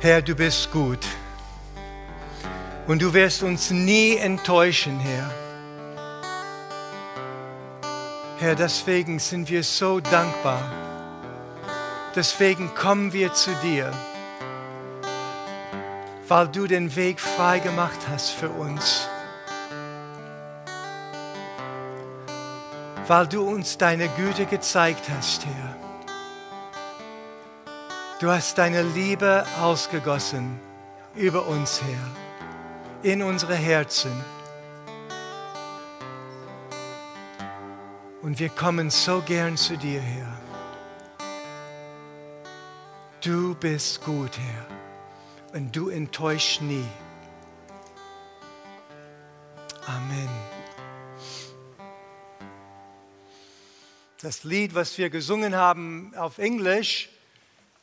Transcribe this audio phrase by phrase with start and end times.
[0.00, 1.04] Herr, du bist gut.
[2.86, 5.30] Und du wirst uns nie enttäuschen, Herr.
[8.38, 10.62] Herr, deswegen sind wir so dankbar.
[12.14, 13.92] Deswegen kommen wir zu dir,
[16.28, 19.08] weil du den Weg frei gemacht hast für uns.
[23.08, 25.67] Weil du uns deine Güte gezeigt hast, Herr.
[28.20, 30.58] Du hast deine Liebe ausgegossen
[31.14, 34.10] über uns, Herr, in unsere Herzen.
[38.20, 40.36] Und wir kommen so gern zu dir, Herr.
[43.20, 44.66] Du bist gut, Herr,
[45.56, 46.88] und du enttäuschst nie.
[49.86, 50.28] Amen.
[54.20, 57.10] Das Lied, was wir gesungen haben auf Englisch,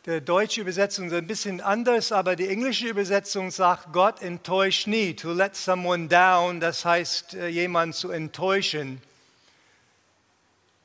[0.06, 5.16] der deutsche Übersetzung ist ein bisschen anders, aber die englische Übersetzung sagt, Gott enttäuscht nie.
[5.16, 9.02] To let someone down, das heißt, äh, jemanden zu enttäuschen.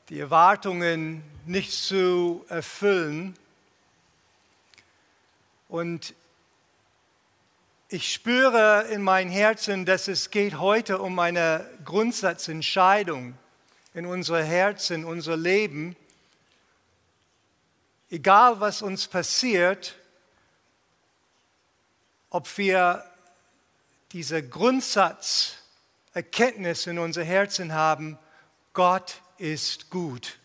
[0.08, 3.36] Die Erwartungen nicht zu erfüllen.
[5.68, 6.14] Und
[7.90, 13.34] ich spüre in meinem Herzen, dass es geht heute um eine Grundsatzentscheidung
[13.92, 15.94] in unser Herzen, unser Leben
[18.10, 19.94] egal was uns passiert,
[22.28, 23.02] ob wir
[24.12, 28.18] diese Grundsatzerkenntnis in unser Herzen haben,
[28.72, 30.38] Gott ist gut.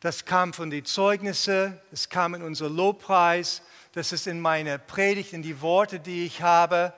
[0.00, 5.32] Das kam von den Zeugnissen, das kam in unser Lobpreis, das ist in meiner Predigt,
[5.32, 6.92] in die Worte, die ich habe.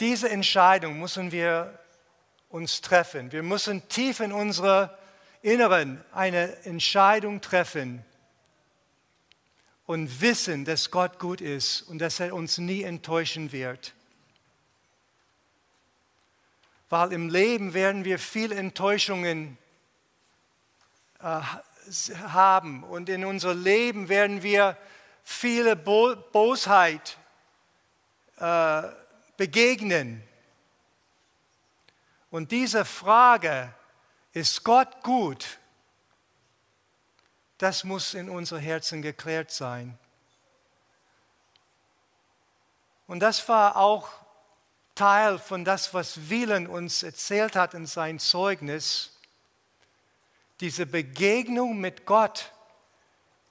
[0.00, 1.78] Diese Entscheidung müssen wir
[2.50, 3.32] uns treffen.
[3.32, 4.96] Wir müssen tief in unsere
[5.44, 8.02] Inneren eine Entscheidung treffen
[9.84, 13.92] und wissen, dass Gott gut ist und dass er uns nie enttäuschen wird.
[16.88, 19.58] Weil im Leben werden wir viele Enttäuschungen
[21.20, 21.42] äh,
[22.26, 24.78] haben und in unser Leben werden wir
[25.24, 27.18] viele Bo Bosheit
[28.38, 28.82] äh,
[29.36, 30.22] begegnen.
[32.30, 33.74] Und diese Frage,
[34.34, 35.58] ist Gott gut?
[37.58, 39.96] Das muss in unser Herzen geklärt sein.
[43.06, 44.08] Und das war auch
[44.94, 49.16] Teil von das, was Wieland uns erzählt hat in sein Zeugnis.
[50.60, 52.52] Diese Begegnung mit Gott,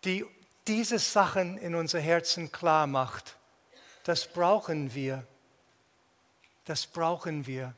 [0.03, 0.25] die
[0.67, 3.35] diese Sachen in unser Herzen klar macht.
[4.03, 5.25] Das brauchen wir.
[6.65, 7.73] Das brauchen wir.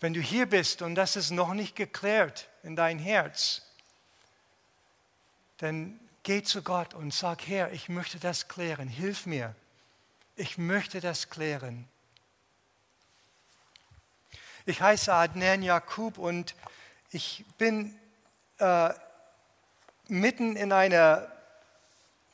[0.00, 3.62] Wenn du hier bist und das ist noch nicht geklärt in dein Herz,
[5.58, 9.54] dann geh zu Gott und sag, Herr, ich möchte das klären, hilf mir.
[10.36, 11.88] Ich möchte das klären.
[14.66, 16.54] Ich heiße Adnan Jakub und
[17.10, 17.98] ich bin
[18.58, 18.90] äh,
[20.08, 21.26] mitten in einer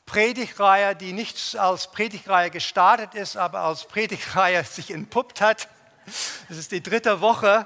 [0.05, 5.67] Predigreihe, die nicht als Predigreihe gestartet ist, aber als Predigreihe sich entpuppt hat.
[6.05, 7.65] Es ist die dritte Woche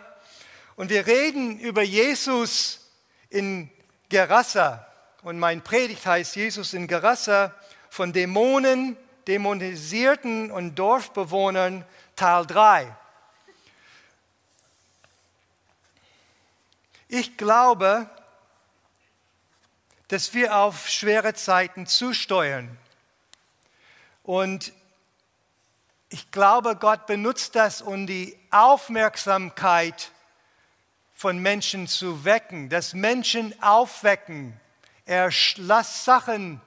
[0.75, 2.89] und wir reden über Jesus
[3.29, 3.69] in
[4.09, 4.85] Gerassa.
[5.21, 7.53] Und mein Predigt heißt Jesus in Gerassa
[7.89, 8.95] von Dämonen,
[9.27, 11.85] Dämonisierten und Dorfbewohnern
[12.15, 12.95] Teil 3.
[17.09, 18.09] Ich glaube,
[20.07, 22.77] dass wir auf schwere Zeiten zusteuern.
[24.23, 24.73] Und
[26.09, 30.11] ich glaube, Gott benutzt das, um die Aufmerksamkeit
[31.13, 34.59] von Menschen zu wecken, dass Menschen aufwecken.
[35.05, 36.61] Er lässt Sachen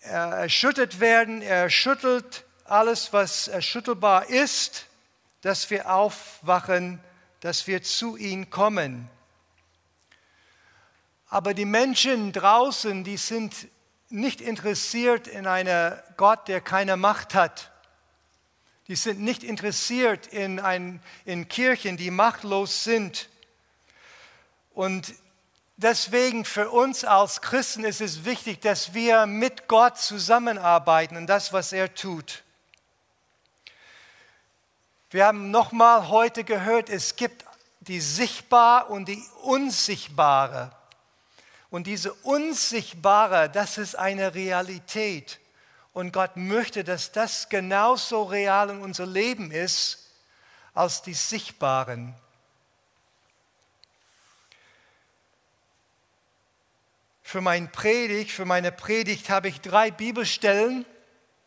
[0.00, 4.86] erschüttert werden, er schüttelt alles, was erschüttelbar ist,
[5.42, 7.00] dass wir aufwachen,
[7.40, 9.08] dass wir zu ihm kommen.
[11.28, 13.68] Aber die Menschen draußen, die sind
[14.08, 17.71] nicht interessiert in einen Gott, der keine Macht hat.
[18.88, 23.28] Die sind nicht interessiert in, ein, in Kirchen, die machtlos sind.
[24.74, 25.14] Und
[25.76, 31.52] deswegen für uns als Christen ist es wichtig, dass wir mit Gott zusammenarbeiten und das,
[31.52, 32.42] was er tut.
[35.10, 37.44] Wir haben nochmal heute gehört, es gibt
[37.80, 40.72] die sichtbare und die unsichtbare.
[41.68, 45.38] Und diese unsichtbare, das ist eine Realität.
[45.92, 50.10] Und Gott möchte, dass das genauso real in unser Leben ist
[50.74, 52.14] als die sichtbaren.
[57.32, 60.84] für mein Predigt, für meine Predigt habe ich drei Bibelstellen.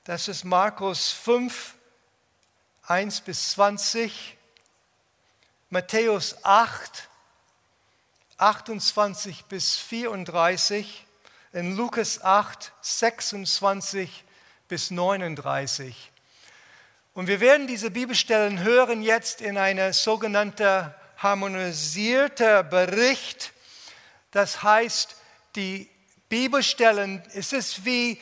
[0.03, 1.75] Das ist Markus 5,
[2.88, 4.36] 1 bis 20,
[5.69, 7.07] Matthäus 8,
[8.38, 11.06] 28 bis 34,
[11.53, 14.25] in Lukas 8, 26
[14.75, 16.12] bis 39.
[17.13, 23.54] Und wir werden diese Bibelstellen hören jetzt in einer sogenannten harmonisierter Bericht.
[24.31, 25.16] Das heißt,
[25.56, 25.89] die
[26.27, 28.19] Bibelstellen, es ist wie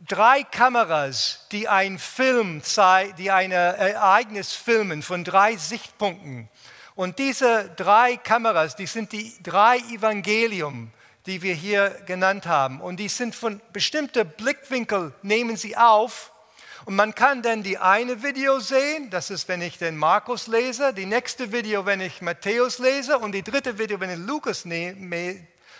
[0.00, 6.48] drei Kameras, die ein Film zeigen, die ein Ereignis filmen von drei Sichtpunkten.
[6.96, 10.90] Und diese drei Kameras, die sind die drei Evangelium,
[11.26, 12.80] die wir hier genannt haben.
[12.80, 16.32] Und die sind von bestimmten Blickwinkel, nehmen sie auf.
[16.84, 20.94] Und man kann dann die eine Video sehen, das ist, wenn ich den Markus lese,
[20.94, 24.94] die nächste Video, wenn ich Matthäus lese und die dritte Video, wenn ich Lukas ne-,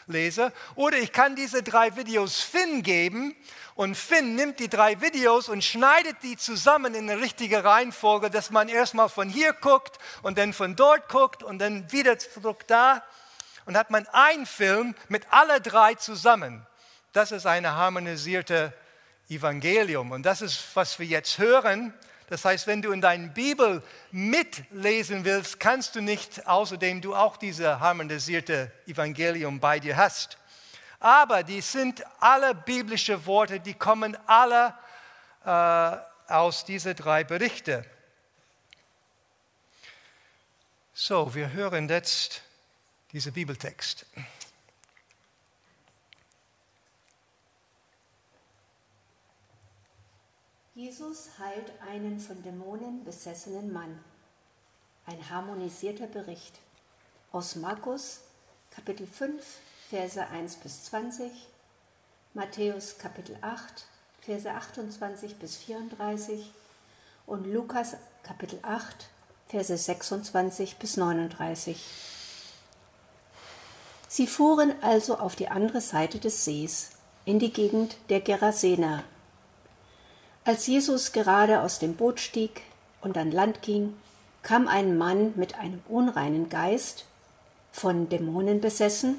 [0.08, 0.52] lese.
[0.74, 3.36] Oder ich kann diese drei Videos Finn geben
[3.74, 8.50] und Finn nimmt die drei Videos und schneidet die zusammen in eine richtige Reihenfolge, dass
[8.50, 13.04] man erstmal von hier guckt und dann von dort guckt und dann wieder zurück da.
[13.66, 16.66] Und hat man einen Film mit alle drei zusammen.
[17.12, 18.72] Das ist eine harmonisierte
[19.28, 20.12] Evangelium.
[20.12, 21.92] Und das ist, was wir jetzt hören.
[22.28, 27.36] Das heißt, wenn du in deiner Bibel mitlesen willst, kannst du nicht, außerdem du auch
[27.36, 30.38] diese harmonisierte Evangelium bei dir hast.
[30.98, 34.74] Aber die sind alle biblische Worte, die kommen alle
[35.44, 37.84] äh, aus diesen drei Berichten.
[40.94, 42.42] So, wir hören jetzt
[43.16, 44.04] diesen Bibeltext.
[50.74, 53.98] Jesus heilt einen von Dämonen besessenen Mann.
[55.06, 56.58] Ein harmonisierter Bericht
[57.32, 58.20] aus Markus
[58.70, 59.42] Kapitel 5,
[59.88, 61.32] Verse 1 bis 20,
[62.34, 63.86] Matthäus Kapitel 8,
[64.20, 66.52] Verse 28 bis 34
[67.24, 69.08] und Lukas Kapitel 8,
[69.48, 72.15] Verse 26 bis 39.
[74.16, 76.92] Sie fuhren also auf die andere Seite des Sees,
[77.26, 79.04] in die Gegend der Gerasener
[80.46, 82.62] als Jesus gerade aus dem Boot stieg
[83.02, 83.94] und an Land ging,
[84.42, 87.04] kam ein Mann mit einem unreinen Geist,
[87.72, 89.16] von Dämonen besessen,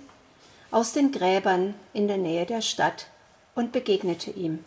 [0.72, 3.08] aus den Gräbern in der Nähe der Stadt
[3.56, 4.64] und begegnete ihm.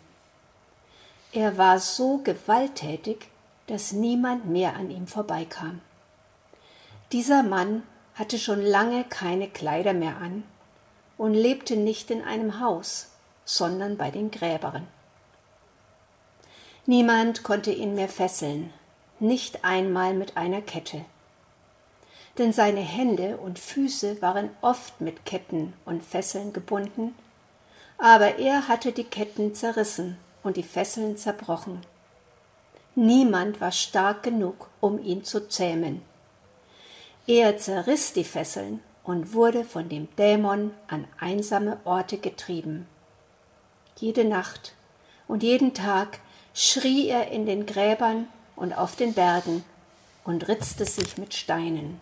[1.33, 3.27] Er war so gewalttätig,
[3.65, 5.81] dass niemand mehr an ihm vorbeikam.
[7.11, 7.81] Dieser Mann
[8.15, 10.43] hatte schon lange keine Kleider mehr an
[11.17, 13.11] und lebte nicht in einem Haus,
[13.45, 14.87] sondern bei den Gräbern.
[16.85, 18.73] Niemand konnte ihn mehr fesseln,
[19.19, 21.05] nicht einmal mit einer Kette.
[22.37, 27.13] Denn seine Hände und Füße waren oft mit Ketten und Fesseln gebunden,
[27.97, 31.85] aber er hatte die Ketten zerrissen und die Fesseln zerbrochen.
[32.95, 36.01] Niemand war stark genug, um ihn zu zähmen.
[37.33, 42.87] Er zerriss die Fesseln und wurde von dem Dämon an einsame Orte getrieben.
[43.95, 44.73] Jede Nacht
[45.29, 46.19] und jeden Tag
[46.53, 49.63] schrie er in den Gräbern und auf den Bergen
[50.25, 52.01] und ritzte sich mit Steinen.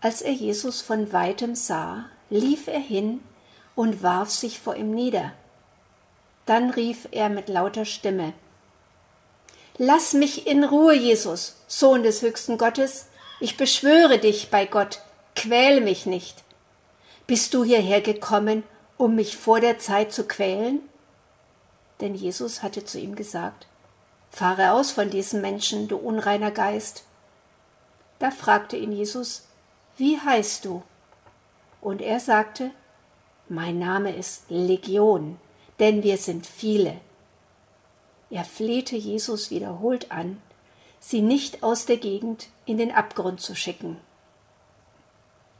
[0.00, 3.20] Als er Jesus von weitem sah, lief er hin
[3.74, 5.32] und warf sich vor ihm nieder.
[6.46, 8.32] Dann rief er mit lauter Stimme
[9.80, 13.07] Lass mich in Ruhe, Jesus, Sohn des höchsten Gottes,
[13.40, 15.00] ich beschwöre dich bei Gott,
[15.34, 16.42] quäle mich nicht.
[17.26, 18.62] Bist du hierher gekommen,
[18.96, 20.80] um mich vor der Zeit zu quälen?
[22.00, 23.66] denn Jesus hatte zu ihm gesagt,
[24.30, 27.04] Fahre aus von diesem Menschen, du unreiner Geist.
[28.18, 29.46] Da fragte ihn Jesus,
[29.96, 30.82] Wie heißt du?
[31.80, 32.70] Und er sagte,
[33.48, 35.38] Mein Name ist Legion,
[35.78, 37.00] denn wir sind viele.
[38.30, 40.42] Er flehte Jesus wiederholt an,
[41.00, 43.98] sie nicht aus der Gegend in den Abgrund zu schicken.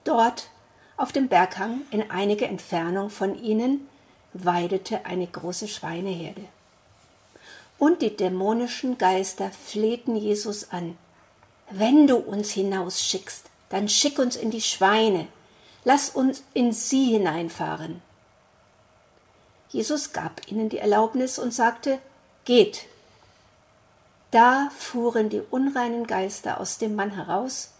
[0.04, 0.48] Dort,
[0.96, 3.88] auf dem Berghang, in einiger Entfernung von ihnen,
[4.32, 6.44] weidete eine große Schweineherde.
[7.78, 10.98] Und die dämonischen Geister flehten Jesus an.
[11.70, 15.28] Wenn du uns hinausschickst, dann schick uns in die Schweine,
[15.84, 18.02] lass uns in sie hineinfahren.
[19.68, 21.98] Jesus gab ihnen die Erlaubnis und sagte,
[22.44, 22.86] Geht.
[24.30, 27.74] Da fuhren die unreinen Geister aus dem Mann heraus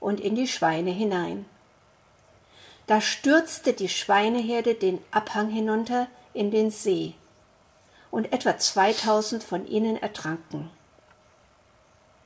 [0.00, 1.44] und in die Schweine hinein.
[2.86, 7.14] Da stürzte die Schweineherde den Abhang hinunter in den See,
[8.10, 10.70] und etwa zweitausend von ihnen ertranken.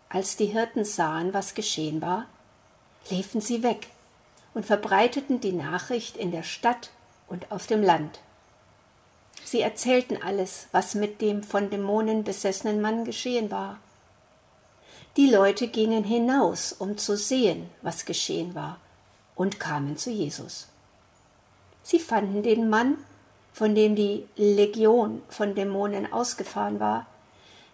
[0.08, 2.26] Als die Hirten sahen, was geschehen war,
[3.10, 3.88] liefen sie weg
[4.54, 6.90] und verbreiteten die Nachricht in der Stadt
[7.28, 8.20] und auf dem Land.
[9.44, 13.78] Sie erzählten alles, was mit dem von Dämonen besessenen Mann geschehen war.
[15.16, 18.80] Die Leute gingen hinaus, um zu sehen, was geschehen war,
[19.36, 20.68] und kamen zu Jesus.
[21.82, 22.96] Sie fanden den Mann,
[23.52, 27.06] von dem die Legion von Dämonen ausgefahren war,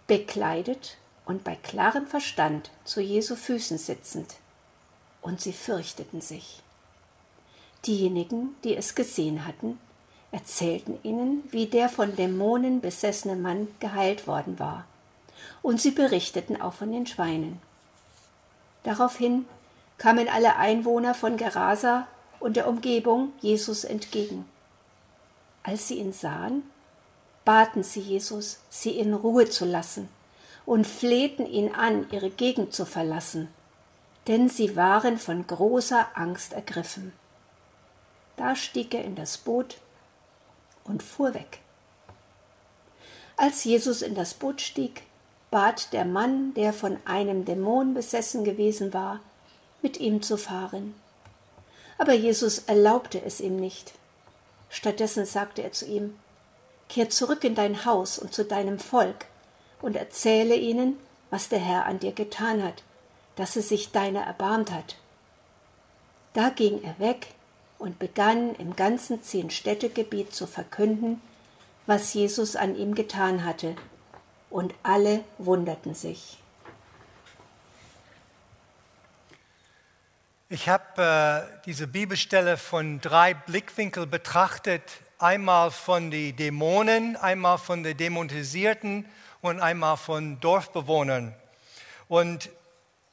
[0.07, 4.35] bekleidet und bei klarem Verstand zu Jesu Füßen sitzend,
[5.23, 6.62] und sie fürchteten sich.
[7.87, 9.79] Diejenigen, die es gesehen hatten,
[10.33, 14.85] erzählten ihnen, wie der von Dämonen besessene Mann geheilt worden war,
[15.63, 17.61] und sie berichteten auch von den Schweinen.
[18.83, 19.47] Daraufhin
[19.99, 22.07] kamen alle Einwohner von Gerasa
[22.39, 24.47] und der Umgebung Jesus entgegen.
[25.63, 26.63] Als sie ihn sahen,
[27.45, 30.09] baten sie Jesus, sie in Ruhe zu lassen
[30.65, 33.49] und flehten ihn an, ihre Gegend zu verlassen,
[34.27, 37.13] denn sie waren von großer Angst ergriffen.
[38.37, 39.77] Da stieg er in das Boot
[40.85, 41.61] und fuhr weg.
[43.37, 45.03] Als Jesus in das Boot stieg,
[45.51, 49.21] bat der Mann, der von einem Dämon besessen gewesen war,
[49.83, 50.95] mit ihm zu fahren.
[51.99, 53.93] Aber Jesus erlaubte es ihm nicht.
[54.69, 56.17] Stattdessen sagte er zu ihm,
[56.89, 59.27] Kehr zurück in dein Haus und zu deinem Volk
[59.81, 60.99] und erzähle ihnen,
[61.31, 62.83] was der Herr an dir getan hat,
[63.37, 64.97] dass es sich deiner erbarmt hat.
[66.33, 67.29] Da ging er weg
[67.81, 71.21] und begann im ganzen Zehn-Städte-Gebiet zu verkünden,
[71.87, 73.75] was Jesus an ihm getan hatte,
[74.51, 76.39] und alle wunderten sich.
[80.51, 84.83] Ich habe äh, diese Bibelstelle von drei Blickwinkeln betrachtet.
[85.19, 89.07] Einmal von den Dämonen, einmal von den Dämonisierten
[89.43, 91.35] und einmal von Dorfbewohnern.
[92.09, 92.51] Und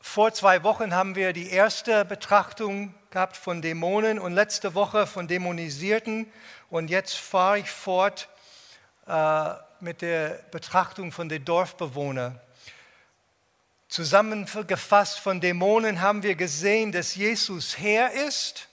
[0.08, 5.28] vor zwei Wochen haben wir die erste Betrachtung gehabt von Dämonen und letzte Woche von
[5.28, 6.32] Dämonisierten.
[6.70, 8.30] Und jetzt fahre ich fort
[9.06, 12.40] äh, mit der Betrachtung von den Dorfbewohnern.
[13.90, 18.70] Zusammengefasst von Dämonen haben wir gesehen, dass Jesus Herr ist.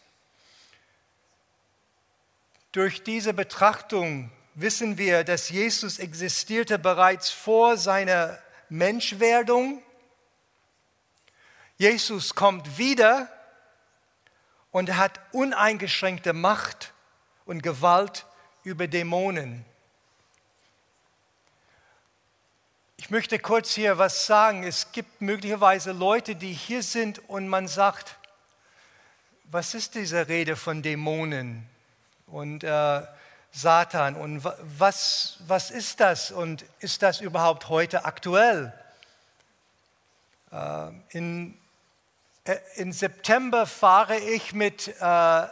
[2.73, 8.39] Durch diese Betrachtung wissen wir, dass Jesus existierte bereits vor seiner
[8.69, 9.83] Menschwerdung
[11.77, 13.29] Jesus kommt wieder
[14.71, 16.93] und hat uneingeschränkte Macht
[17.47, 18.27] und Gewalt
[18.63, 19.65] über Dämonen.
[22.97, 24.63] Ich möchte kurz hier was sagen.
[24.63, 28.17] Es gibt möglicherweise Leute, die hier sind und man sagt,
[29.45, 31.69] was ist diese Rede von Dämonen
[32.27, 33.03] und äh,
[33.53, 38.73] Satan und was, was ist das und ist das überhaupt heute aktuell?
[40.51, 41.59] Äh, in
[42.77, 45.47] Im September fahre ich mit äh, äh,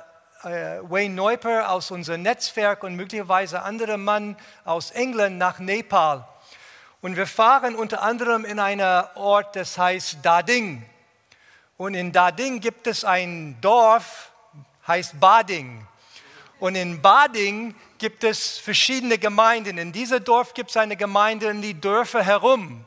[0.83, 6.29] Wayne Neuper aus unserem Netzwerk und möglicherweise andere Mann aus England nach Nepal.
[7.01, 10.85] Und wir fahren unter anderem in einen Ort, das heißt Dading.
[11.79, 14.31] Und in Dading gibt es ein Dorf,
[14.87, 15.87] heißt Bading.
[16.61, 19.79] Und in Bading gibt es verschiedene Gemeinden.
[19.79, 22.85] In diesem Dorf gibt es eine Gemeinde in die Dörfer herum.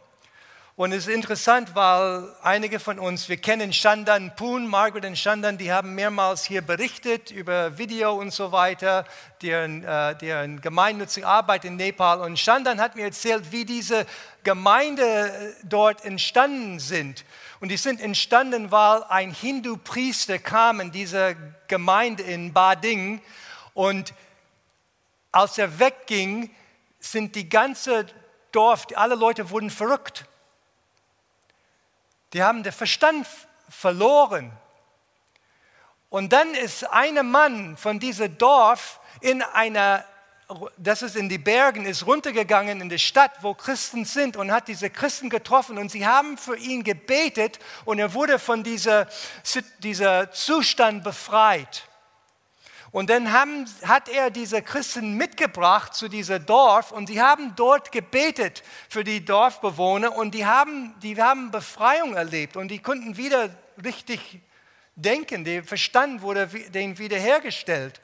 [0.78, 5.58] Und es ist interessant, weil einige von uns, wir kennen Shandan Poon, Margaret und Shandan,
[5.58, 9.06] die haben mehrmals hier berichtet über Video und so weiter,
[9.42, 12.20] deren, äh, deren gemeinnützige Arbeit in Nepal.
[12.20, 14.06] Und Shandan hat mir erzählt, wie diese
[14.44, 17.24] Gemeinde äh, dort entstanden sind.
[17.62, 21.38] Und die sind entstanden, weil ein Hindu-Priester kam in diese
[21.70, 23.22] Gemeinde in Bading
[23.74, 24.14] und
[25.32, 26.54] als er wegging,
[27.00, 28.08] sind die ganze
[28.52, 30.26] Dorf, alle Leute wurden verrückt
[32.36, 33.26] die haben den Verstand
[33.70, 34.52] verloren.
[36.10, 40.04] Und dann ist ein Mann von diesem Dorf in einer,
[40.76, 44.68] das ist in die Bergen, ist runtergegangen in die Stadt, wo Christen sind und hat
[44.68, 49.08] diese Christen getroffen und sie haben für ihn gebetet und er wurde von dieser,
[49.80, 51.88] dieser Zustand befreit.
[52.96, 57.92] Und dann haben, hat er diese Christen mitgebracht zu diesem Dorf und sie haben dort
[57.92, 63.50] gebetet für die Dorfbewohner und die haben, die haben Befreiung erlebt und die konnten wieder
[63.84, 64.40] richtig
[64.96, 65.44] denken.
[65.44, 68.00] Der Verstand wurde denen wiederhergestellt.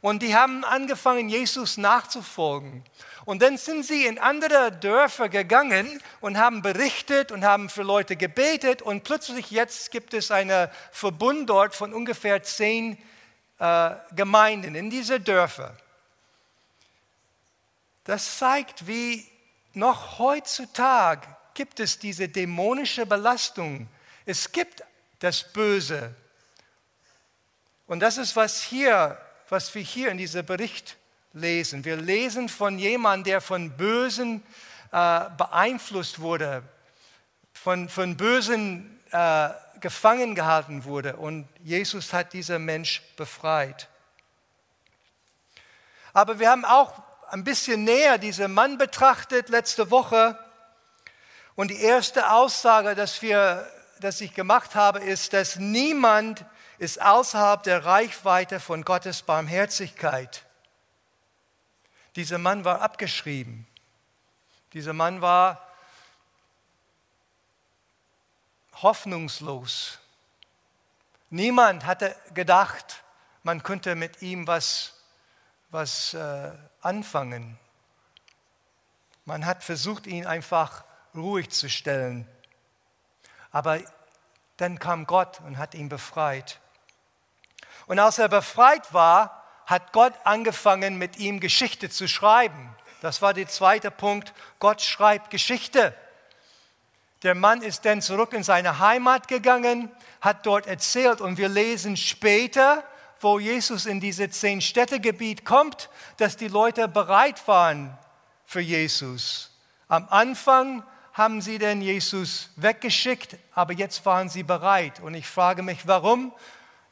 [0.00, 2.82] Und die haben angefangen, Jesus nachzufolgen.
[3.24, 8.16] Und dann sind sie in andere Dörfer gegangen und haben berichtet und haben für Leute
[8.16, 8.82] gebetet.
[8.82, 12.98] Und plötzlich jetzt gibt es einen Verbund dort von ungefähr zehn
[13.62, 15.76] äh, Gemeinden, in diese Dörfer.
[18.04, 19.26] Das zeigt, wie
[19.74, 23.88] noch heutzutage gibt es diese dämonische Belastung.
[24.26, 24.82] Es gibt
[25.20, 26.14] das Böse.
[27.86, 29.18] Und das ist, was hier
[29.52, 30.96] was wir hier in diesem Bericht
[31.34, 31.84] lesen.
[31.84, 34.42] Wir lesen von jemandem, der von Bösen
[34.90, 36.62] äh, beeinflusst wurde,
[37.52, 39.50] von, von Bösen äh,
[39.82, 41.16] gefangen gehalten wurde.
[41.16, 43.88] Und Jesus hat diesen Mensch befreit.
[46.14, 50.38] Aber wir haben auch ein bisschen näher diesen Mann betrachtet letzte Woche.
[51.54, 53.66] Und die erste Aussage, dass, wir,
[54.00, 56.44] dass ich gemacht habe, ist, dass niemand
[56.78, 60.44] ist außerhalb der Reichweite von Gottes Barmherzigkeit.
[62.16, 63.66] Dieser Mann war abgeschrieben.
[64.72, 65.66] Dieser Mann war
[68.80, 69.98] hoffnungslos.
[71.30, 73.02] Niemand hatte gedacht,
[73.42, 74.94] man könnte mit ihm was,
[75.70, 77.58] was äh, anfangen.
[79.24, 82.28] Man hat versucht, ihn einfach ruhig zu stellen.
[83.50, 83.80] Aber
[84.56, 86.60] dann kam Gott und hat ihn befreit.
[87.86, 92.76] Und als er befreit war, hat Gott angefangen, mit ihm Geschichte zu schreiben.
[93.00, 94.32] Das war der zweite Punkt.
[94.58, 95.94] Gott schreibt Geschichte.
[97.22, 101.96] Der Mann ist dann zurück in seine Heimat gegangen, hat dort erzählt und wir lesen
[101.96, 102.82] später,
[103.20, 107.96] wo Jesus in diese zehn Städtegebiet kommt, dass die Leute bereit waren
[108.44, 109.50] für Jesus.
[109.86, 114.98] Am Anfang haben sie denn Jesus weggeschickt, aber jetzt waren sie bereit.
[115.00, 116.32] Und ich frage mich, warum?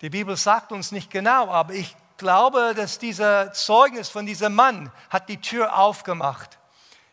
[0.01, 4.93] Die Bibel sagt uns nicht genau, aber ich glaube, dass dieser Zeugnis von diesem Mann
[5.09, 6.59] hat die Tür aufgemacht.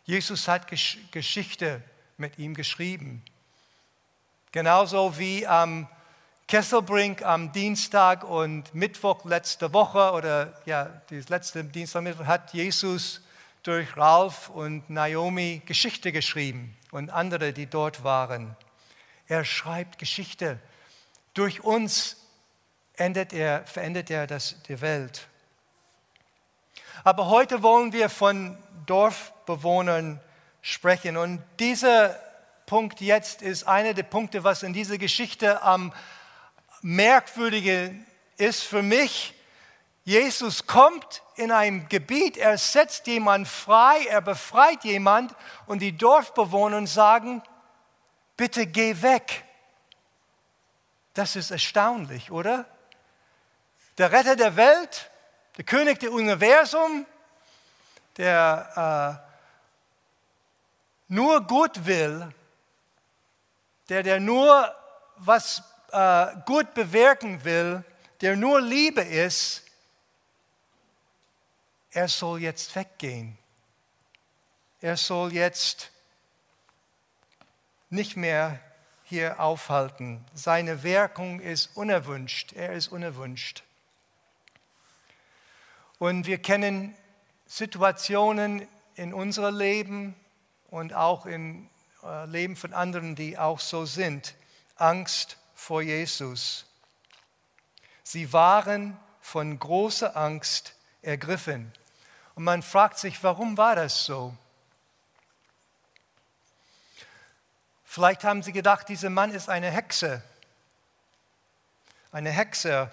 [0.03, 1.81] Jesus hat Gesch Geschichte
[2.17, 3.23] mit ihm geschrieben.
[4.51, 5.87] Genauso wie am
[6.47, 13.21] Kesselbrink am Dienstag und Mittwoch letzte Woche oder ja, das letzte Dienstag Mittwoch hat Jesus
[13.63, 18.55] durch Ralf und Naomi Geschichte geschrieben und andere, die dort waren.
[19.27, 20.59] Er schreibt Geschichte.
[21.33, 22.15] Durch uns
[22.95, 25.27] er, verändert er das, die Welt.
[27.03, 30.19] Aber heute wollen wir von Dorfbewohnern
[30.67, 31.15] sprechen.
[31.15, 32.19] Und dieser
[32.65, 35.93] Punkt jetzt ist einer der Punkte, was in dieser Geschichte am
[36.81, 39.33] merkwürdigen ist für mich.
[40.03, 45.33] Jesus kommt in ein Gebiet, er setzt jemand frei, er befreit jemand
[45.67, 47.41] und die Dorfbewohner sagen,
[48.35, 49.43] bitte geh weg.
[51.13, 52.65] Das ist erstaunlich, oder?
[53.97, 55.09] Der Retter der Welt,
[55.57, 57.05] der König des Universums,
[58.17, 59.26] der äh,
[61.07, 62.33] nur gut will,
[63.89, 64.73] der, der nur
[65.17, 67.83] was äh, gut bewirken will,
[68.21, 69.63] der nur Liebe ist,
[71.91, 73.37] er soll jetzt weggehen.
[74.81, 75.91] Er soll jetzt
[77.89, 78.59] nicht mehr
[79.03, 80.23] hier aufhalten.
[80.33, 82.53] Seine Wirkung ist unerwünscht.
[82.53, 83.63] Er ist unerwünscht.
[85.97, 86.95] Und wir kennen
[87.47, 90.15] Situationen in unserem Leben,
[90.67, 91.69] und auch im
[92.03, 94.35] äh, Leben von anderen, die auch so sind.
[94.75, 96.65] Angst vor Jesus.
[98.03, 101.73] Sie waren von großer Angst ergriffen.
[102.35, 104.35] Und man fragt sich, warum war das so?
[107.83, 110.21] Vielleicht haben sie gedacht, dieser Mann ist eine Hexe.
[112.11, 112.91] Eine Hexe.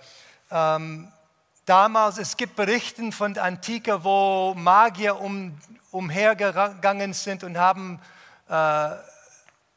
[0.50, 1.12] Ähm,
[1.66, 5.58] damals, es gibt Berichten von der Antike, wo Magier um
[5.90, 8.00] umhergegangen sind und haben
[8.48, 8.90] äh,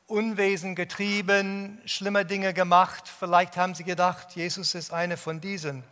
[0.07, 3.03] Unwesen getrieben, schlimme Dinge gemacht.
[3.19, 5.83] Vielleicht haben sie gedacht, Jesus ist eine von diesen.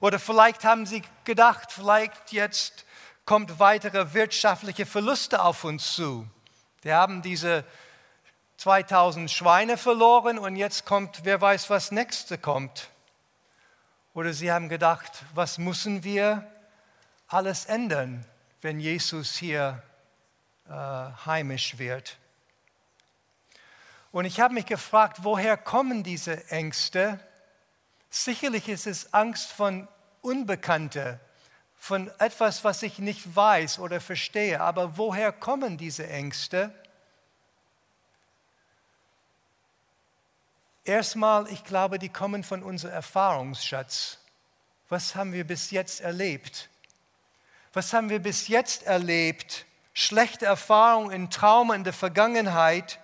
[0.00, 2.84] Oder vielleicht haben sie gedacht, vielleicht jetzt
[3.24, 6.26] kommt weitere wirtschaftliche Verluste auf uns zu.
[6.82, 7.64] Wir haben diese
[8.58, 12.88] 2000 Schweine verloren und jetzt kommt, wer weiß, was nächste kommt.
[14.16, 16.50] Oder sie haben gedacht, was müssen wir
[17.28, 18.24] alles ändern,
[18.62, 19.82] wenn Jesus hier
[20.70, 22.16] äh, heimisch wird.
[24.12, 27.20] Und ich habe mich gefragt, woher kommen diese Ängste?
[28.08, 29.86] Sicherlich ist es Angst von
[30.22, 31.20] Unbekannte,
[31.76, 34.62] von etwas, was ich nicht weiß oder verstehe.
[34.62, 36.72] Aber woher kommen diese Ängste?
[40.86, 44.18] Erstmal, ich glaube, die kommen von unserem Erfahrungsschatz.
[44.88, 46.68] Was haben wir bis jetzt erlebt?
[47.72, 49.66] Was haben wir bis jetzt erlebt?
[49.94, 53.00] Schlechte Erfahrungen in Trauma in der Vergangenheit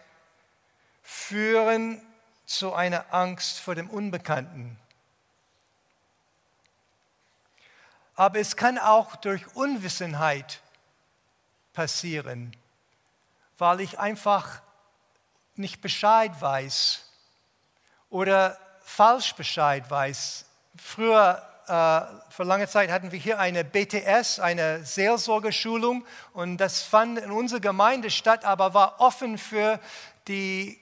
[1.03, 2.01] führen
[2.47, 4.79] zu einer Angst vor dem Unbekannten.
[8.15, 10.61] Aber es kann auch durch Unwissenheit
[11.73, 12.57] passieren,
[13.59, 14.63] weil ich einfach
[15.57, 17.09] nicht Bescheid weiß
[18.13, 20.45] oder falsch Bescheid weiß.
[20.77, 27.19] Früher äh, vor langer Zeit hatten wir hier eine BTS, eine Seelsorgeschulung und das fand
[27.19, 29.81] in unserer Gemeinde statt, aber war offen für
[30.29, 30.79] die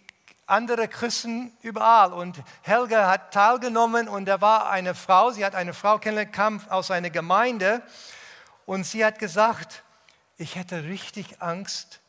[0.47, 2.13] andere Christen überall.
[2.13, 6.91] Und Helga hat teilgenommen und da war eine Frau, sie hat eine Frau kennengelernt, aus
[6.91, 7.81] einer Gemeinde
[8.67, 9.85] und sie hat gesagt,
[10.37, 12.01] ich hätte richtig Angst,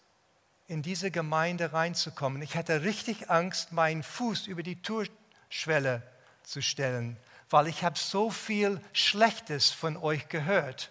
[0.71, 2.41] in diese Gemeinde reinzukommen.
[2.41, 6.01] Ich hatte richtig Angst, meinen Fuß über die Türschwelle
[6.43, 7.17] zu stellen,
[7.49, 10.89] weil ich habe so viel Schlechtes von euch gehört.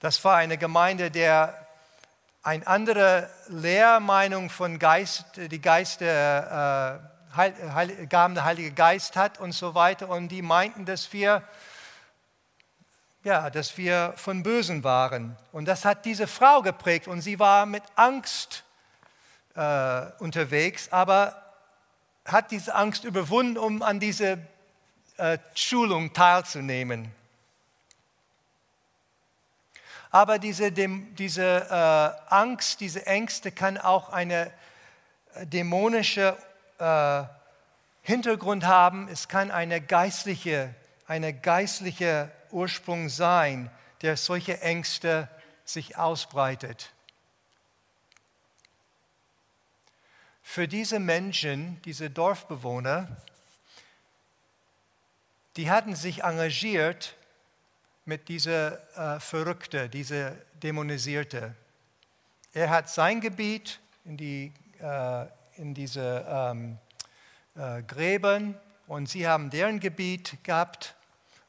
[0.00, 1.66] Das war eine Gemeinde, der
[2.42, 7.00] eine andere Lehrmeinung von Geist, die Geist der,
[7.32, 10.10] äh, Heil, Gaben der Heilige Geist hat und so weiter.
[10.10, 11.42] Und die meinten, dass wir,
[13.24, 15.36] ja, dass wir von Bösen waren.
[15.52, 18.64] Und das hat diese Frau geprägt und sie war mit Angst
[19.54, 21.42] äh, unterwegs, aber
[22.24, 24.38] hat diese Angst überwunden, um an diese
[25.16, 27.12] äh, Schulung teilzunehmen.
[30.10, 34.50] Aber diese, dem, diese äh, Angst, diese Ängste kann auch eine
[35.34, 36.36] äh, dämonische
[36.78, 37.24] äh,
[38.02, 39.08] Hintergrund haben.
[39.08, 40.74] Es kann eine geistliche,
[41.06, 43.70] eine geistliche Ursprung sein,
[44.02, 45.28] der solche Ängste
[45.64, 46.92] sich ausbreitet.
[50.42, 53.16] Für diese Menschen, diese Dorfbewohner,
[55.56, 57.16] die hatten sich engagiert,
[58.08, 60.30] mit dieser äh, Verrückte, dieser
[60.62, 61.54] Dämonisierte.
[62.54, 66.78] Er hat sein Gebiet in, die, äh, in diese ähm,
[67.54, 68.54] äh, Gräben
[68.86, 70.94] und sie haben deren Gebiet gehabt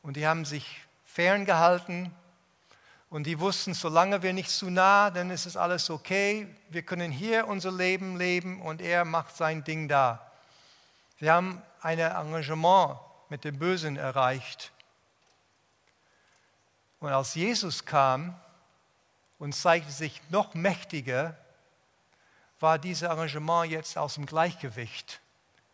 [0.02, 0.82] und die haben sich
[1.20, 2.16] ferngehalten
[3.10, 6.48] und die wussten, solange wir nicht zu nah, dann ist es alles okay.
[6.70, 10.32] Wir können hier unser Leben leben und er macht sein Ding da.
[11.20, 14.72] Sie haben ein Engagement mit dem Bösen erreicht.
[17.02, 18.40] Und als Jesus kam
[19.40, 21.36] und zeigte sich noch mächtiger,
[22.62, 25.20] war dieses Arrangement jetzt aus dem Gleichgewicht.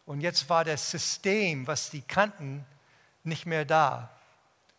[0.08, 2.66] Und jetzt war das System, was die kannten,
[3.24, 4.10] nicht mehr da.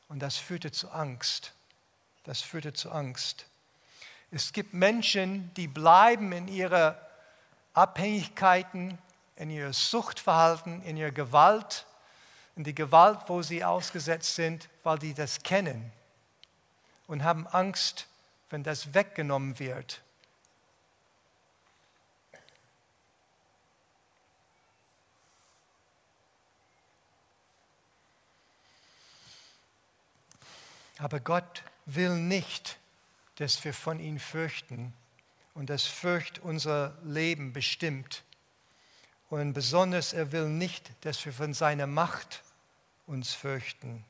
[0.09, 1.53] Und das führte zu Angst.
[2.25, 3.47] Das führte zu Angst.
[4.31, 6.95] Es gibt Menschen, die bleiben in ihren
[7.75, 8.99] Abhängigkeiten,
[9.37, 11.87] in ihr Suchtverhalten, in ihrer Gewalt,
[12.57, 15.93] in die Gewalt, wo sie ausgesetzt sind, weil die das kennen
[17.07, 18.07] und haben Angst,
[18.51, 20.03] wenn das weggenommen wird.
[30.99, 32.79] Aber Gott will nicht,
[33.37, 34.95] dass wir von ihm fürchten
[35.55, 38.25] und das Fürcht unser Leben bestimmt.
[39.29, 42.43] Und besonders er will nicht, dass wir von seiner Macht
[43.07, 44.05] uns fürchten.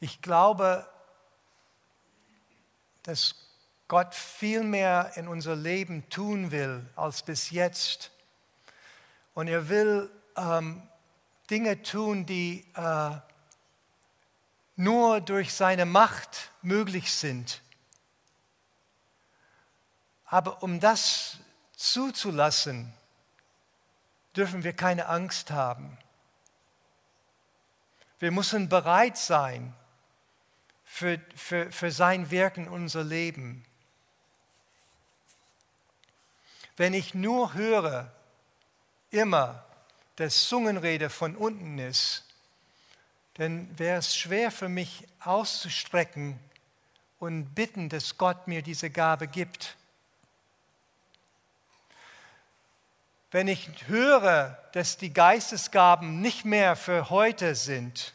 [0.00, 0.88] Ich glaube,
[3.02, 3.49] dass
[3.90, 8.12] Gott viel mehr in unser Leben tun will als bis jetzt.
[9.34, 10.80] Und er will ähm,
[11.50, 13.10] Dinge tun, die äh,
[14.76, 17.62] nur durch seine Macht möglich sind.
[20.24, 21.38] Aber um das
[21.74, 22.92] zuzulassen,
[24.36, 25.98] dürfen wir keine Angst haben.
[28.20, 29.74] Wir müssen bereit sein,
[30.84, 33.64] für, für, für sein Wirken in unser Leben.
[36.80, 38.10] Wenn ich nur höre,
[39.10, 39.62] immer,
[40.16, 42.24] dass Zungenrede von unten ist,
[43.34, 46.40] dann wäre es schwer für mich auszustrecken
[47.18, 49.76] und bitten, dass Gott mir diese Gabe gibt.
[53.30, 58.14] Wenn ich höre, dass die Geistesgaben nicht mehr für heute sind,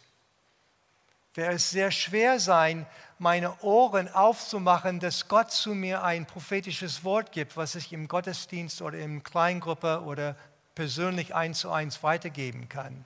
[1.35, 7.31] wäre es sehr schwer sein, meine Ohren aufzumachen, dass Gott zu mir ein prophetisches Wort
[7.31, 10.35] gibt, was ich im Gottesdienst oder in Kleingruppe oder
[10.75, 13.05] persönlich eins zu eins weitergeben kann.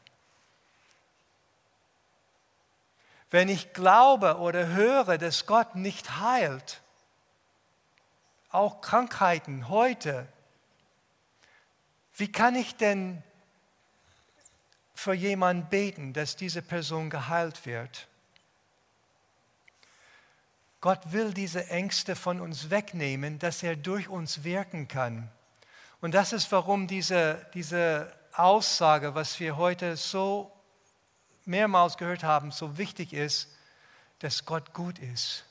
[3.32, 6.82] Wenn ich glaube oder höre, dass Gott nicht heilt,
[8.52, 10.28] auch Krankheiten heute,
[12.16, 13.24] wie kann ich denn
[14.94, 18.09] für jemanden beten, dass diese Person geheilt wird?
[20.82, 25.30] Gott will diese Ängste von uns wegnehmen, dass er durch uns wirken kann.
[26.02, 30.52] Und das ist, warum diese, diese Aussage, was wir heute so
[31.46, 33.50] mehrmals gehört haben, so wichtig ist,
[34.20, 35.46] dass Gott gut ist.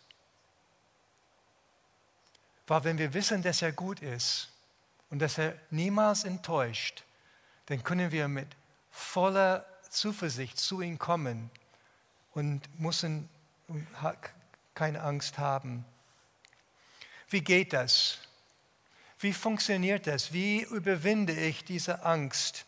[2.66, 4.50] Weil wenn wir wissen, dass er gut ist,
[5.10, 7.04] und dass er niemals enttäuscht,
[7.66, 8.48] dann können wir mit
[8.90, 11.50] voller Zuversicht zu ihm kommen
[12.32, 13.28] und müssen
[14.78, 15.84] keine Angst haben.
[17.28, 18.18] Wie geht das?
[19.18, 20.32] Wie funktioniert das?
[20.32, 22.64] Wie überwinde ich diese Angst?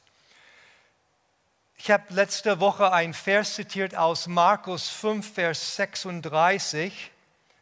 [1.77, 7.13] Ich habe letzte Woche ein Vers zitiert aus Markus 5, Vers 36.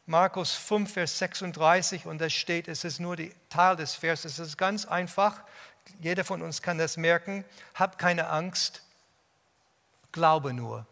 [0.07, 4.49] Markus 5, Vers 36 und da steht, es ist nur die Teil des Verses, es
[4.49, 5.43] ist ganz einfach,
[6.01, 8.83] jeder von uns kann das merken, hab keine Angst,
[10.11, 10.87] glaube nur.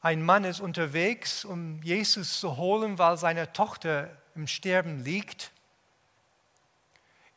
[0.00, 5.50] Ein Mann ist unterwegs, um Jesus zu holen, weil seine Tochter im Sterben liegt.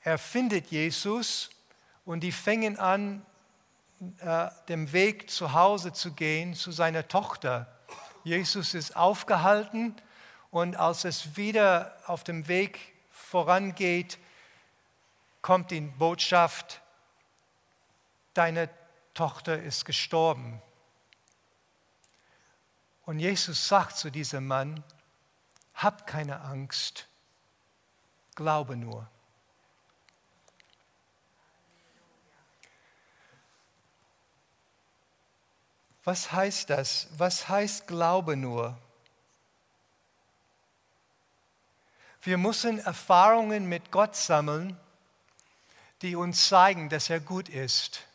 [0.02, 1.50] Er findet Jesus
[2.06, 3.26] und die fangen an,
[4.20, 7.68] äh, dem Weg zu Hause zu gehen zu seiner Tochter.
[8.24, 9.96] Jesus ist aufgehalten
[10.52, 14.20] und als es wieder auf dem Weg vorangeht,
[15.42, 16.82] kommt die Botschaft,
[18.36, 18.70] deine
[19.16, 20.62] Tochter ist gestorben.
[23.12, 24.86] Und Jesus sagt zu diesem Mann,
[25.74, 27.10] hab keine Angst,
[28.36, 29.06] glaube nur.
[36.06, 37.10] Was heißt das?
[37.18, 38.80] Was heißt Glaube nur?
[42.22, 44.80] Wir müssen Erfahrungen mit Gott sammeln,
[46.02, 48.08] die uns zeigen, dass er gut ist.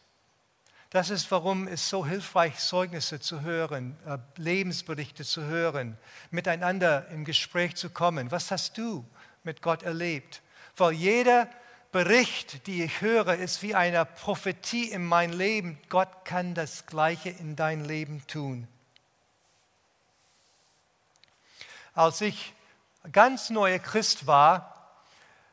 [0.91, 5.99] Das ist, warum es so hilfreich Zeugnisse zu hören, äh, Lebensberichte zu hören,
[6.31, 8.31] miteinander im Gespräch zu kommen.
[8.31, 9.05] Was hast du
[9.43, 10.43] mit Gott erlebt?
[10.77, 11.49] Weil jeder
[11.91, 15.79] Bericht, die ich höre, ist wie eine Prophetie in mein Leben.
[15.89, 18.69] Gott kann das Gleiche in dein Leben tun.
[21.95, 22.55] Als ich
[23.11, 25.01] ganz neuer Christ war,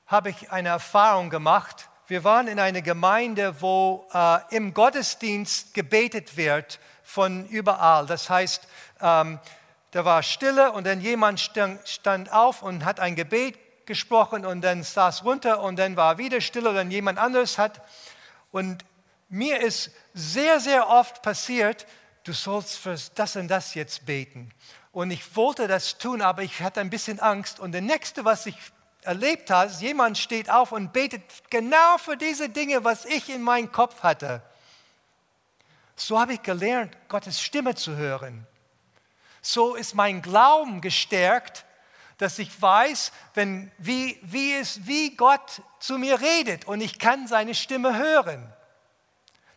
[0.06, 1.90] habe ich eine Erfahrung gemacht.
[2.08, 8.06] Wir waren in einer Gemeinde, wo äh, im Gottesdienst gebetet wird von überall.
[8.06, 8.68] Das heißt,
[9.00, 9.40] ähm,
[9.92, 14.84] da war Stille und dann jemand stand, auf und hat ein Gebet gesprochen und dann
[14.84, 17.82] saß runter und dann war wieder Stille und dann jemand anderes hat.
[18.52, 18.84] Und
[19.30, 21.86] mir ist sehr, sehr oft passiert,
[22.26, 24.52] du sollst für das und das jetzt beten.
[24.92, 27.62] Und ich wollte das tun, aber ich hatte ein bisschen Angst.
[27.62, 28.58] Und das nächste, was ich
[29.06, 33.42] erlebt habe, ist, jemand steht auf und betet genau für diese Dinge, was ich in
[33.42, 34.42] meinem Kopf hatte.
[35.96, 38.48] So habe ich gelernt, Gottes Stimme zu hören.
[39.42, 41.66] So ist mein Glauben gestärkt,
[42.18, 47.28] dass ich weiß, wenn, wie, wie, es, wie Gott zu mir redet und ich kann
[47.28, 48.52] seine Stimme hören.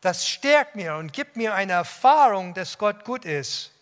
[0.00, 3.72] Das stärkt mir und gibt mir eine Erfahrung, dass Gott gut ist.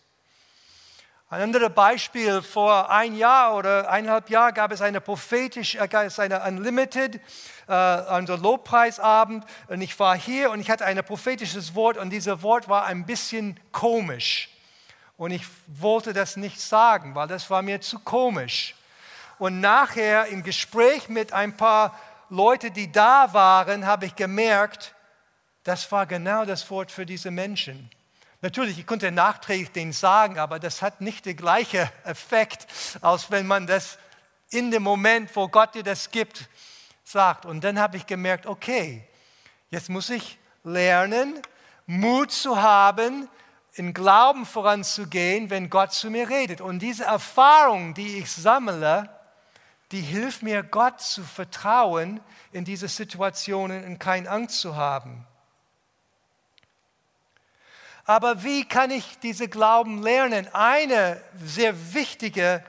[1.27, 6.03] Ein anderes Beispiel, vor ein Jahr oder eineinhalb Jahren gab es eine prophetische, äh, gab
[6.03, 7.15] es eine Unlimited,
[7.67, 12.43] äh, unser Lobpreisabend und ich war hier und ich hatte ein prophetisches Wort und dieses
[12.43, 14.49] Wort war ein bisschen komisch
[15.17, 18.75] und ich wollte das nicht sagen, weil das war mir zu komisch.
[19.39, 21.97] Und nachher im Gespräch mit ein paar
[22.29, 24.93] Leuten, die da waren, habe ich gemerkt,
[25.63, 27.89] das war genau das Wort für diese Menschen.
[28.45, 32.67] Natürlich, ich konnte nachträglich den sagen, aber das hat nicht den gleichen Effekt,
[33.01, 33.97] als wenn man das
[34.51, 36.47] in dem Moment, wo Gott dir das gibt,
[37.03, 37.47] sagt.
[37.47, 39.03] Und dann habe ich gemerkt, okay,
[39.71, 41.41] jetzt muss ich lernen,
[41.87, 43.27] Mut zu haben,
[43.73, 46.61] in Glauben voranzugehen, wenn Gott zu mir redet.
[46.61, 49.09] Und diese Erfahrung, die ich sammle,
[49.91, 52.19] die hilft mir, Gott zu vertrauen
[52.51, 55.25] in diese Situationen und keine Angst zu haben.
[58.05, 60.47] Aber wie kann ich diese Glauben lernen?
[60.53, 62.63] Eine sehr wichtige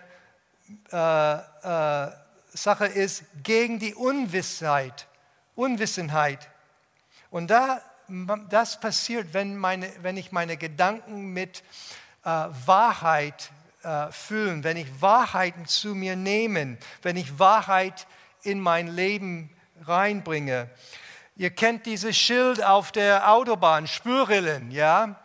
[0.91, 2.11] äh, äh,
[2.53, 5.07] Sache ist gegen die Unwissheit.
[5.55, 6.49] Unwissenheit.
[7.31, 7.83] Und da,
[8.49, 11.63] das passiert, wenn, meine, wenn ich meine Gedanken mit
[12.25, 13.51] äh, Wahrheit
[13.83, 18.07] äh, füllen, wenn ich Wahrheiten zu mir nehme, wenn ich Wahrheit
[18.43, 19.51] in mein Leben
[19.83, 20.71] reinbringe.
[21.39, 25.17] Ihr kennt dieses Schild auf der Autobahn, Spürrillen, ja?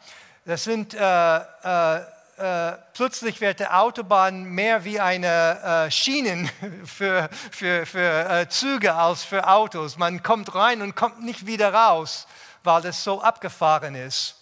[0.43, 2.01] Das sind, äh, äh,
[2.37, 6.51] äh, plötzlich wird die Autobahn mehr wie eine äh, Schienen
[6.83, 9.97] für, für, für äh, Züge als für Autos.
[9.97, 12.27] Man kommt rein und kommt nicht wieder raus,
[12.61, 14.35] weil das so abgefahren ist.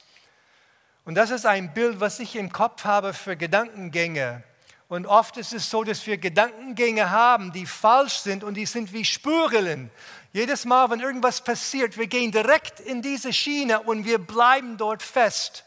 [1.06, 4.42] Und das ist ein Bild, was ich im Kopf habe für Gedankengänge.
[4.88, 8.92] Und oft ist es so, dass wir Gedankengänge haben, die falsch sind und die sind
[8.92, 9.92] wie Spürrillen.
[10.32, 15.02] Jedes Mal, wenn irgendwas passiert, wir gehen direkt in diese Schiene und wir bleiben dort
[15.02, 15.66] fest.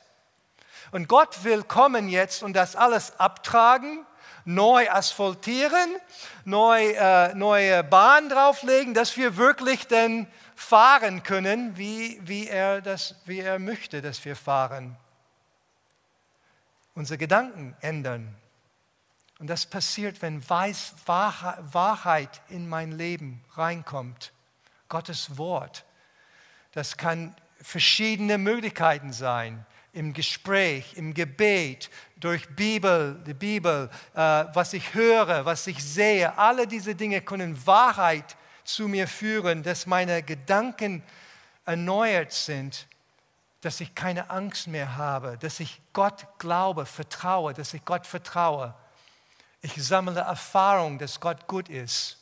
[0.92, 4.06] Und Gott will kommen jetzt und das alles abtragen,
[4.44, 5.96] neu asphaltieren,
[6.44, 13.16] neu, äh, neue Bahn drauflegen, dass wir wirklich dann fahren können, wie, wie, er das,
[13.24, 14.96] wie er möchte, dass wir fahren.
[16.94, 18.36] Unsere Gedanken ändern.
[19.40, 24.32] Und das passiert, wenn Weiß, Wahrheit in mein Leben reinkommt.
[24.92, 25.86] Gottes Wort.
[26.72, 29.64] Das kann verschiedene Möglichkeiten sein.
[29.94, 36.36] Im Gespräch, im Gebet, durch Bibel, die Bibel, äh, was ich höre, was ich sehe.
[36.36, 41.02] Alle diese Dinge können Wahrheit zu mir führen, dass meine Gedanken
[41.64, 42.86] erneuert sind,
[43.62, 48.74] dass ich keine Angst mehr habe, dass ich Gott glaube, vertraue, dass ich Gott vertraue.
[49.62, 52.18] Ich sammle Erfahrung, dass Gott gut ist.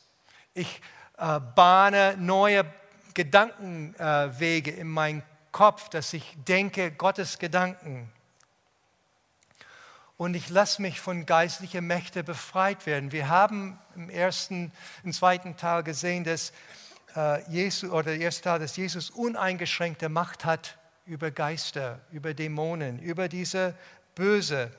[0.55, 0.81] Ich
[1.21, 2.65] äh, bahne neue
[3.13, 8.11] Gedankenwege äh, in meinem Kopf, dass ich denke Gottes Gedanken.
[10.17, 13.13] Und ich lasse mich von geistlichen Mächten befreit werden.
[13.13, 14.73] Wir haben im ersten,
[15.05, 16.55] im zweiten Teil gesehen, dass
[17.15, 22.99] äh, Jesus, oder der erste Teil, dass Jesus uneingeschränkte Macht hat über Geister, über Dämonen,
[22.99, 23.75] über diese
[24.15, 24.71] Böse.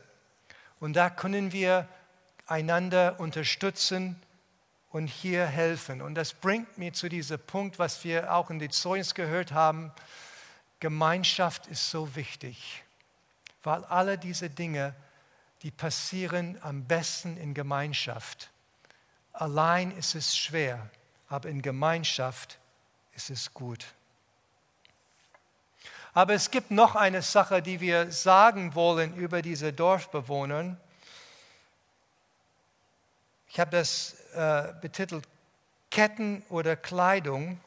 [0.79, 1.87] Und da können wir
[2.47, 4.19] einander unterstützen
[4.91, 6.01] und hier helfen.
[6.01, 9.91] Und das bringt mich zu diesem Punkt, was wir auch in den Zeugnis gehört haben.
[10.79, 12.83] Gemeinschaft ist so wichtig,
[13.63, 14.93] weil alle diese Dinge,
[15.61, 18.49] die passieren am besten in Gemeinschaft.
[19.31, 20.89] Allein ist es schwer,
[21.29, 22.59] aber in Gemeinschaft
[23.13, 23.85] ist es gut.
[26.13, 30.75] Aber es gibt noch eine Sache, die wir sagen wollen über diese Dorfbewohner.
[33.53, 35.27] Ich habe das äh, betitelt
[35.89, 37.59] Ketten oder Kleidung.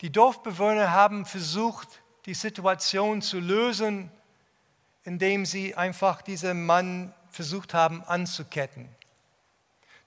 [0.00, 4.10] Die Dorfbewohner haben versucht, die Situation zu lösen,
[5.04, 8.88] indem sie einfach diesen Mann versucht haben anzuketten.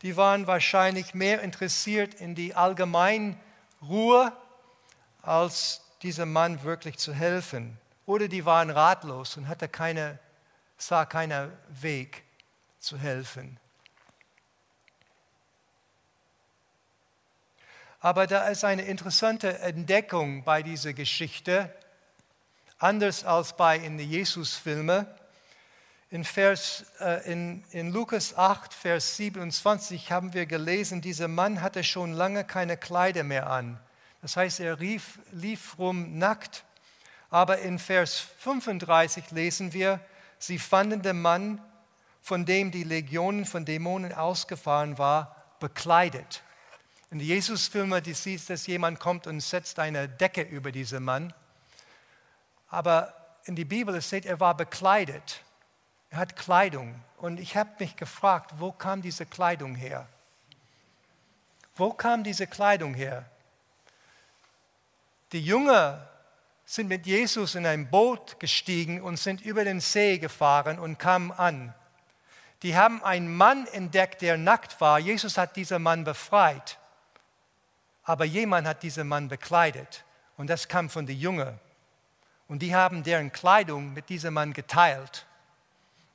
[0.01, 3.37] Die waren wahrscheinlich mehr interessiert in die allgemeine
[3.83, 4.33] Ruhe,
[5.21, 7.77] als diesem Mann wirklich zu helfen.
[8.07, 10.17] Oder die waren ratlos und hatte keine,
[10.75, 12.23] sah keinen Weg
[12.83, 13.57] zu helfen.
[18.01, 21.73] Aber da ist eine interessante Entdeckung bei dieser Geschichte,
[22.77, 25.07] anders als bei in den Jesus-Filmen.
[26.09, 32.11] In, äh, in, in Lukas 8, Vers 27 haben wir gelesen, dieser Mann hatte schon
[32.11, 33.79] lange keine Kleider mehr an.
[34.21, 36.65] Das heißt, er rief, lief rum nackt.
[37.29, 40.01] Aber in Vers 35 lesen wir,
[40.37, 41.61] sie fanden den Mann
[42.23, 46.41] von dem die Legionen von Dämonen ausgefahren war, bekleidet.
[47.11, 51.33] In den Jesus-Filmen siehst du, dass jemand kommt und setzt eine Decke über diesen Mann.
[52.69, 55.41] Aber in der Bibel steht, er war bekleidet.
[56.11, 56.95] Er hat Kleidung.
[57.17, 60.07] Und ich habe mich gefragt, wo kam diese Kleidung her?
[61.75, 63.25] Wo kam diese Kleidung her?
[65.33, 66.07] Die Jünger
[66.65, 71.31] sind mit Jesus in ein Boot gestiegen und sind über den See gefahren und kamen
[71.33, 71.73] an
[72.63, 74.97] die haben einen Mann entdeckt, der nackt war.
[74.97, 76.79] Jesus hat diesen Mann befreit.
[78.03, 80.05] Aber jemand hat diesen Mann bekleidet.
[80.37, 81.59] Und das kam von den Jüngern.
[82.47, 85.25] Und die haben deren Kleidung mit diesem Mann geteilt.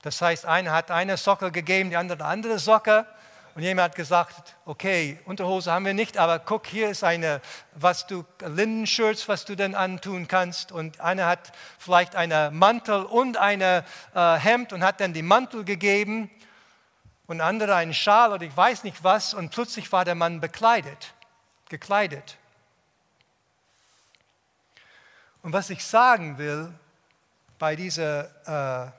[0.03, 3.07] Das heißt, einer hat eine Socke gegeben, die andere eine andere Socke.
[3.55, 7.41] Und jemand hat gesagt, okay, Unterhose haben wir nicht, aber guck, hier ist eine,
[7.75, 10.71] was du, Lindenshirts, was du denn antun kannst.
[10.71, 13.83] Und einer hat vielleicht einen Mantel und ein äh,
[14.15, 16.31] Hemd und hat dann die Mantel gegeben
[17.29, 19.35] und andere einen Schal oder ich weiß nicht was.
[19.35, 21.15] Und plötzlich war der Mann bekleidet,
[21.69, 22.37] gekleidet.
[25.43, 26.73] Und was ich sagen will
[27.59, 28.91] bei dieser äh,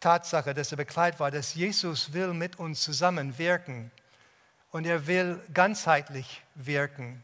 [0.00, 3.90] Tatsache, dass er bekleidet war, dass Jesus will mit uns zusammen wirken
[4.70, 7.22] und er will ganzheitlich wirken.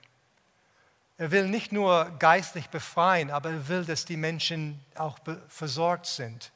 [1.18, 5.18] Er will nicht nur geistlich befreien, aber er will, dass die Menschen auch
[5.48, 6.52] versorgt sind.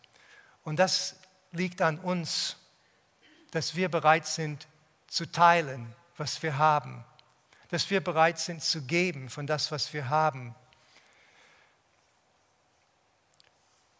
[0.62, 1.16] Und das
[1.50, 2.56] liegt an uns,
[3.50, 4.68] dass wir bereit sind
[5.08, 7.04] zu teilen, was wir haben,
[7.70, 10.54] dass wir bereit sind zu geben von das, was wir haben.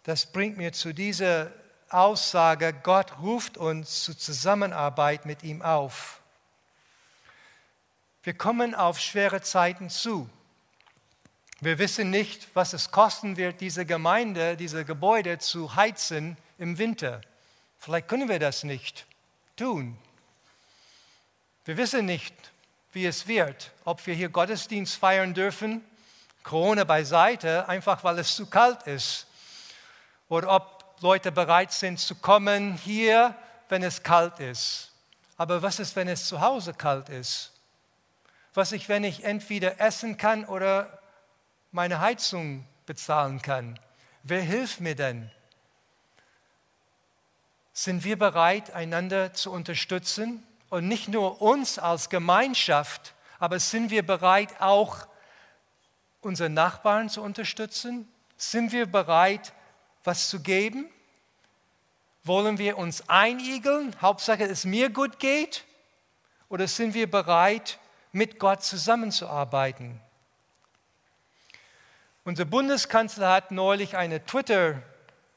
[0.05, 1.51] Das bringt mir zu dieser
[1.89, 6.23] Aussage, Gott ruft uns zur Zusammenarbeit mit ihm auf.
[8.23, 10.31] Wir kommen auf schwere Zeiten zu.
[11.63, 17.21] Wir wissen nicht, was es kosten wird, diese Gemeinde, diese Gebäude zu heizen im Winter.
[17.79, 19.07] Vielleicht können wir das nicht
[19.57, 19.97] tun.
[21.65, 22.35] Wir wissen nicht,
[22.93, 25.85] wie es wird, ob wir hier Gottesdienst feiern dürfen,
[26.43, 29.29] Corona beiseite, einfach weil es zu kalt ist
[30.29, 33.37] oder ob Leute bereit sind zu kommen hier,
[33.69, 34.91] wenn es kalt ist.
[35.37, 37.53] Aber was ist, wenn es zu Hause kalt ist?
[38.53, 40.99] Was ist, wenn ich entweder essen kann oder
[41.73, 43.79] meine Heizung bezahlen kann?
[44.23, 45.31] Wer hilft mir denn?
[47.73, 50.47] Sind wir bereit, einander zu unterstützen?
[50.69, 55.07] Und nicht nur uns als Gemeinschaft, aber sind wir bereit, auch
[56.21, 58.07] unsere Nachbarn zu unterstützen?
[58.37, 59.53] Sind wir bereit,
[60.05, 60.89] was zu geben?
[62.25, 63.95] Wollen wir uns einigeln?
[64.01, 65.65] Hauptsache, es mir gut geht?
[66.49, 67.79] Oder sind wir bereit,
[68.13, 70.01] mit Gott zusammenzuarbeiten?
[72.25, 74.81] Unser Bundeskanzler hat neulich eine Twitter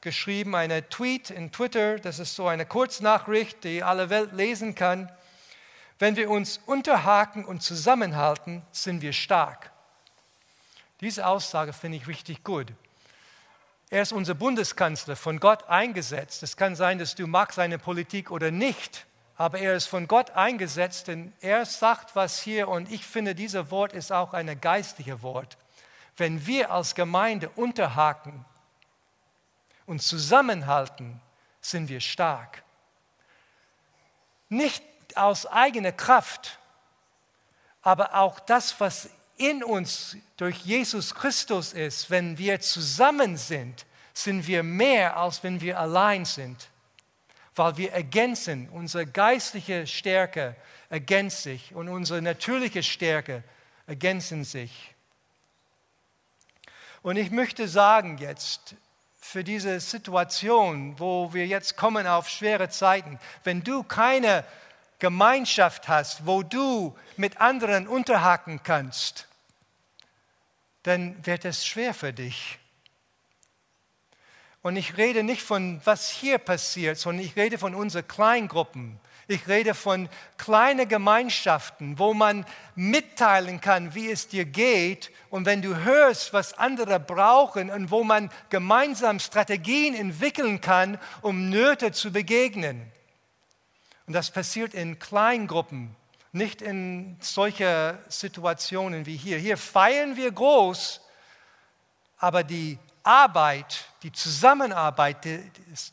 [0.02, 5.10] geschrieben, eine Tweet in Twitter, das ist so eine Kurznachricht, die alle Welt lesen kann.
[5.98, 9.72] Wenn wir uns unterhaken und zusammenhalten, sind wir stark.
[11.00, 12.68] Diese Aussage finde ich richtig gut.
[13.90, 16.44] Er ist unser Bundeskanzler, von Gott eingesetzt.
[16.44, 19.06] Es kann sein, dass du magst seine Politik oder nicht,
[19.36, 23.72] aber er ist von Gott eingesetzt, denn er sagt was hier und ich finde, dieses
[23.72, 25.58] Wort ist auch ein geistliches Wort.
[26.16, 28.44] Wenn wir als Gemeinde unterhaken
[29.84, 31.20] und zusammenhalten,
[31.60, 32.62] sind wir stark.
[34.48, 34.82] Nicht
[35.14, 36.58] aus eigener Kraft,
[37.82, 44.46] aber auch das, was in uns durch Jesus Christus ist, wenn wir zusammen sind, sind
[44.46, 46.70] wir mehr, als wenn wir allein sind,
[47.54, 50.56] weil wir ergänzen, unsere geistliche Stärke
[50.88, 53.44] ergänzt sich und unsere natürliche Stärke
[53.86, 54.95] ergänzen sich.
[57.06, 58.74] Und ich möchte sagen jetzt,
[59.20, 64.44] für diese Situation, wo wir jetzt kommen auf schwere Zeiten, wenn du keine
[64.98, 69.28] Gemeinschaft hast, wo du mit anderen unterhaken kannst,
[70.82, 72.58] dann wird es schwer für dich.
[74.62, 78.98] Und ich rede nicht von, was hier passiert, sondern ich rede von unseren Kleingruppen.
[79.28, 80.08] Ich rede von
[80.38, 82.46] kleinen Gemeinschaften, wo man
[82.76, 85.10] mitteilen kann, wie es dir geht.
[85.30, 91.50] Und wenn du hörst, was andere brauchen und wo man gemeinsam Strategien entwickeln kann, um
[91.50, 92.92] Nöte zu begegnen.
[94.06, 95.96] Und das passiert in Kleingruppen,
[96.30, 99.38] nicht in solchen Situationen wie hier.
[99.38, 101.00] Hier feiern wir groß,
[102.18, 105.16] aber die Arbeit, die Zusammenarbeit,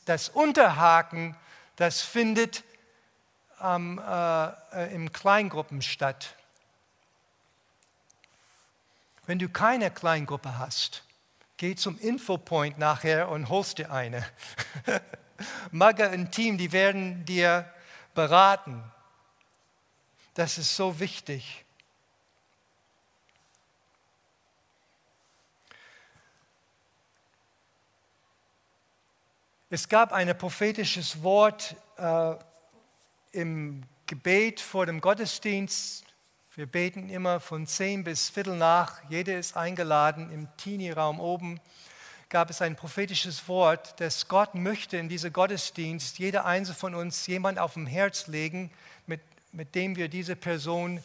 [0.05, 1.35] das Unterhaken,
[1.75, 2.63] das findet
[3.63, 6.35] ähm, äh, in Kleingruppen statt.
[9.25, 11.03] Wenn du keine Kleingruppe hast,
[11.57, 14.25] geh zum Infopoint nachher und holst dir eine.
[15.71, 17.71] Magga und Team, die werden dir
[18.13, 18.83] beraten.
[20.33, 21.63] Das ist so wichtig.
[29.69, 32.35] Es gab ein prophetisches Wort äh,
[33.33, 36.05] im Gebet vor dem Gottesdienst.
[36.55, 39.01] Wir beten immer von zehn bis Viertel nach.
[39.09, 41.59] Jeder ist eingeladen im Teenie-Raum oben
[42.33, 47.27] gab es ein prophetisches Wort, dass Gott möchte in diesem Gottesdienst jeder einzelne von uns
[47.27, 48.71] jemand auf dem Herz legen,
[49.05, 49.21] mit,
[49.51, 50.97] mit dem wir diese Person,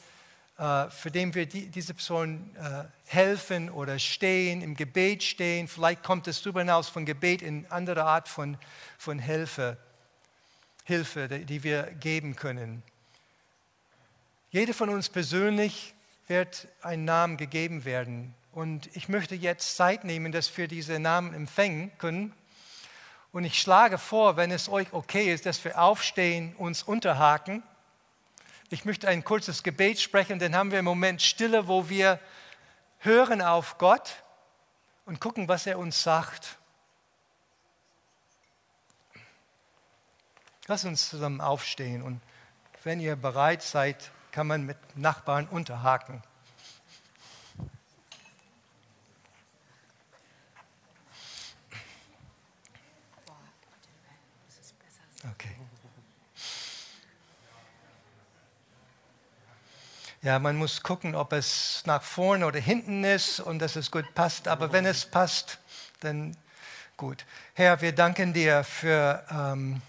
[0.57, 5.69] äh, für den wir die, diese Person äh, helfen oder stehen, im Gebet stehen.
[5.69, 8.57] Vielleicht kommt es darüber hinaus von Gebet in andere Art von,
[8.97, 9.77] von Hilfe,
[10.89, 12.83] Hilfe, die wir geben können.
[14.51, 15.93] Jeder von uns persönlich
[16.29, 18.35] wird ein Namen gegeben werden.
[18.53, 22.33] Und ich möchte jetzt Zeit nehmen, dass wir diese Namen empfangen können.
[23.33, 27.63] Und ich schlage vor, wenn es euch okay ist, dass wir aufstehen, uns unterhaken.
[28.71, 32.19] Ich möchte ein kurzes Gebet sprechen, dann haben wir im Moment Stille, wo wir
[33.01, 34.23] hören auf Gott
[35.05, 36.58] und gucken, was er uns sagt.
[40.69, 42.21] Lass uns zusammen aufstehen und
[42.85, 46.23] wenn ihr bereit seid, kann man mit Nachbarn unterhaken.
[55.33, 55.57] Okay.
[60.21, 64.15] Ja, man muss gucken, ob es nach vorne oder hinten ist und dass es gut
[64.15, 64.47] passt.
[64.47, 65.61] Aber wenn es passt,
[66.01, 66.37] dann
[66.99, 67.25] gut.
[67.55, 69.81] Herr, wir danken dir für ähm,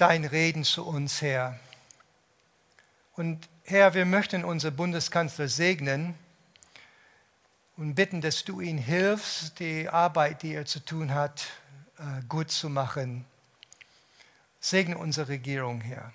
[0.00, 1.58] dein Reden zu uns, Herr.
[3.16, 6.14] Und Herr, wir möchten unseren Bundeskanzler segnen
[7.76, 11.48] und bitten, dass du ihn hilfst, die Arbeit, die er zu tun hat,
[11.98, 13.26] äh, gut zu machen.
[14.58, 16.14] Segne unsere Regierung, Herr.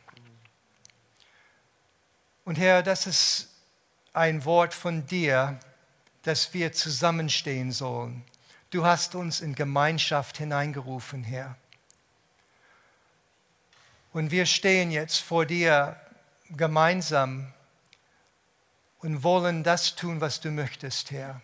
[2.43, 3.49] Und Herr, das ist
[4.13, 5.59] ein Wort von dir,
[6.23, 8.23] dass wir zusammenstehen sollen.
[8.71, 11.55] Du hast uns in Gemeinschaft hineingerufen, Herr.
[14.15, 15.99] Und wir stehen jetzt vor dir
[16.49, 17.51] gemeinsam
[18.99, 21.41] und wollen das tun, was du möchtest, Herr.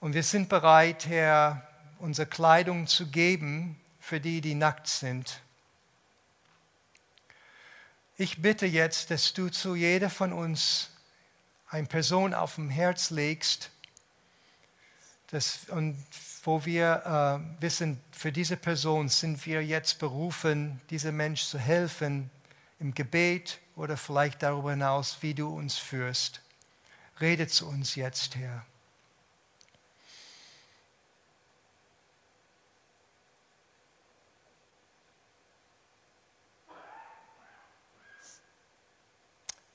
[0.00, 5.42] Und wir sind bereit, Herr, unsere Kleidung zu geben für die, die nackt sind.
[8.16, 10.88] Ich bitte jetzt, dass du zu jeder von uns
[11.68, 13.70] eine Person auf dem Herz legst,
[15.26, 16.02] das, und
[16.42, 22.30] wo wir äh, wissen, für diese Person sind wir jetzt berufen, diesem Mensch zu helfen
[22.80, 26.40] im Gebet oder vielleicht darüber hinaus, wie du uns führst.
[27.20, 28.66] Rede zu uns jetzt, Herr.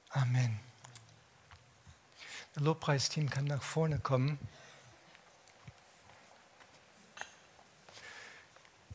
[0.10, 0.60] Amen.
[2.56, 4.40] Das Lobpreisteam kann nach vorne kommen.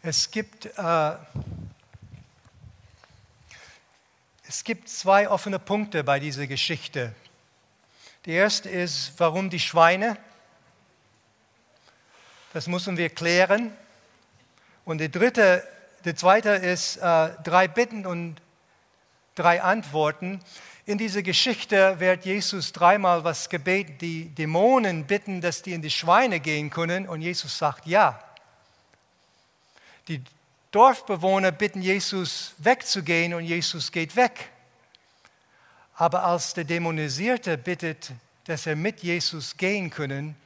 [0.04, 1.12] Es gibt, äh,
[4.48, 7.14] es gibt zwei offene Punkte bei dieser Geschichte.
[8.26, 10.18] Der erste ist, warum die Schweine?
[12.52, 13.70] Das müssen wir klären.
[14.84, 15.62] Und der dritte,
[16.04, 18.42] der zweite ist äh, drei Bitten und
[19.36, 20.40] drei Antworten.
[20.84, 25.90] In dieser Geschichte wird Jesus dreimal was gebeten, die Dämonen bitten, dass die in die
[25.90, 28.20] Schweine gehen können und Jesus sagt ja.
[30.18, 30.22] Die
[30.70, 34.50] Dorfbewohner bitten Jesus wegzugehen und Jesus geht weg.
[35.94, 38.12] Aber als der Dämonisierte bittet,
[38.44, 40.36] dass er mit Jesus gehen können,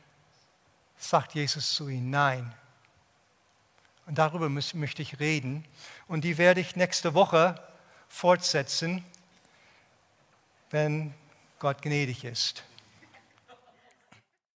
[0.98, 2.52] sagt Jesus zu ihm Nein.
[4.06, 5.64] Und darüber möchte ich reden.
[6.06, 7.60] Und die werde ich nächste Woche
[8.08, 9.04] fortsetzen
[10.70, 11.14] wenn
[11.58, 12.64] Gott gnädig ist.